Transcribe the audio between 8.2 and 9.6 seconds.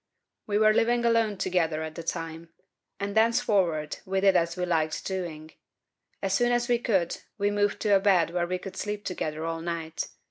where we could sleep together